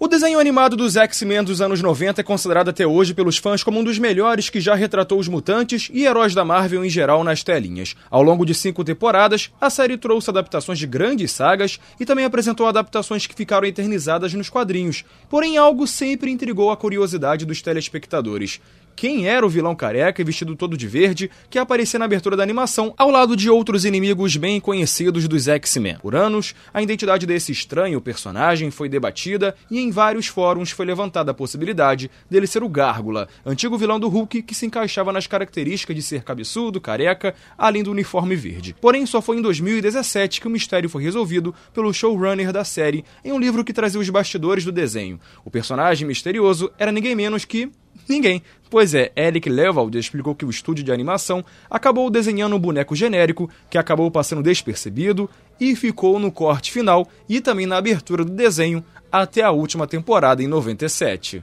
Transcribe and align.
O 0.00 0.06
desenho 0.06 0.38
animado 0.38 0.76
dos 0.76 0.96
X-Men 0.96 1.42
dos 1.42 1.60
anos 1.60 1.82
90 1.82 2.20
é 2.20 2.24
considerado 2.24 2.68
até 2.68 2.86
hoje 2.86 3.12
pelos 3.12 3.36
fãs 3.36 3.64
como 3.64 3.80
um 3.80 3.84
dos 3.84 3.98
melhores 3.98 4.48
que 4.48 4.60
já 4.60 4.76
retratou 4.76 5.18
os 5.18 5.26
mutantes 5.26 5.90
e 5.92 6.04
heróis 6.04 6.36
da 6.36 6.44
Marvel 6.44 6.84
em 6.84 6.88
geral 6.88 7.24
nas 7.24 7.42
telinhas. 7.42 7.96
Ao 8.08 8.22
longo 8.22 8.46
de 8.46 8.54
cinco 8.54 8.84
temporadas, 8.84 9.50
a 9.60 9.68
série 9.68 9.98
trouxe 9.98 10.30
adaptações 10.30 10.78
de 10.78 10.86
grandes 10.86 11.32
sagas 11.32 11.80
e 11.98 12.06
também 12.06 12.24
apresentou 12.24 12.68
adaptações 12.68 13.26
que 13.26 13.34
ficaram 13.34 13.66
eternizadas 13.66 14.32
nos 14.34 14.48
quadrinhos. 14.48 15.04
Porém, 15.28 15.56
algo 15.56 15.84
sempre 15.84 16.30
intrigou 16.30 16.70
a 16.70 16.76
curiosidade 16.76 17.44
dos 17.44 17.60
telespectadores 17.60 18.60
quem 18.98 19.28
era 19.28 19.46
o 19.46 19.48
vilão 19.48 19.76
careca 19.76 20.20
e 20.20 20.24
vestido 20.24 20.56
todo 20.56 20.76
de 20.76 20.88
verde 20.88 21.30
que 21.48 21.56
aparecia 21.56 22.00
na 22.00 22.04
abertura 22.04 22.36
da 22.36 22.42
animação, 22.42 22.92
ao 22.98 23.12
lado 23.12 23.36
de 23.36 23.48
outros 23.48 23.84
inimigos 23.84 24.36
bem 24.36 24.60
conhecidos 24.60 25.28
dos 25.28 25.46
X-Men. 25.46 25.98
Por 26.02 26.16
anos, 26.16 26.52
a 26.74 26.82
identidade 26.82 27.24
desse 27.24 27.52
estranho 27.52 28.00
personagem 28.00 28.72
foi 28.72 28.88
debatida 28.88 29.54
e 29.70 29.78
em 29.88 29.90
vários 29.90 30.26
fóruns 30.26 30.70
foi 30.70 30.84
levantada 30.84 31.30
a 31.30 31.34
possibilidade 31.34 32.10
dele 32.30 32.46
ser 32.46 32.62
o 32.62 32.68
Gárgula, 32.68 33.26
antigo 33.44 33.78
vilão 33.78 33.98
do 33.98 34.08
Hulk 34.08 34.42
que 34.42 34.54
se 34.54 34.66
encaixava 34.66 35.12
nas 35.12 35.26
características 35.26 35.96
de 35.96 36.02
ser 36.02 36.22
cabeçudo, 36.22 36.80
careca, 36.80 37.34
além 37.56 37.82
do 37.82 37.90
uniforme 37.90 38.36
verde. 38.36 38.76
Porém, 38.80 39.06
só 39.06 39.22
foi 39.22 39.38
em 39.38 39.42
2017 39.42 40.42
que 40.42 40.46
o 40.46 40.50
mistério 40.50 40.90
foi 40.90 41.02
resolvido 41.02 41.54
pelo 41.72 41.92
showrunner 41.92 42.52
da 42.52 42.64
série 42.64 43.04
em 43.24 43.32
um 43.32 43.38
livro 43.38 43.64
que 43.64 43.72
trazia 43.72 44.00
os 44.00 44.10
bastidores 44.10 44.64
do 44.64 44.70
desenho. 44.70 45.18
O 45.44 45.50
personagem 45.50 46.06
misterioso 46.06 46.70
era 46.78 46.92
ninguém 46.92 47.14
menos 47.14 47.46
que 47.46 47.70
Ninguém. 48.08 48.42
Pois 48.70 48.94
é, 48.94 49.10
Eric 49.16 49.48
Lewald 49.48 49.96
explicou 49.98 50.34
que 50.34 50.44
o 50.44 50.50
estúdio 50.50 50.84
de 50.84 50.92
animação 50.92 51.42
acabou 51.70 52.10
desenhando 52.10 52.54
um 52.54 52.58
boneco 52.58 52.94
genérico 52.94 53.48
que 53.70 53.78
acabou 53.78 54.10
passando 54.10 54.42
despercebido 54.42 55.28
e 55.58 55.74
ficou 55.74 56.18
no 56.18 56.30
corte 56.30 56.70
final 56.70 57.08
e 57.28 57.40
também 57.40 57.66
na 57.66 57.78
abertura 57.78 58.24
do 58.24 58.32
desenho 58.32 58.84
até 59.10 59.42
a 59.42 59.50
última 59.50 59.86
temporada 59.86 60.42
em 60.42 60.46
97. 60.46 61.42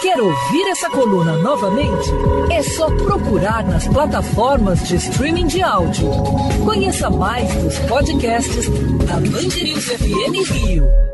Quer 0.00 0.20
ouvir 0.20 0.68
essa 0.68 0.90
coluna 0.90 1.38
novamente? 1.38 2.10
É 2.50 2.62
só 2.62 2.90
procurar 2.90 3.64
nas 3.64 3.88
plataformas 3.88 4.86
de 4.86 4.96
streaming 4.96 5.46
de 5.46 5.62
áudio. 5.62 6.10
Conheça 6.62 7.08
mais 7.08 7.50
dos 7.54 7.78
podcasts 7.80 8.68
da 9.06 9.14
Band 9.14 9.62
News 9.62 9.84
FM 9.86 10.50
Rio. 10.50 11.13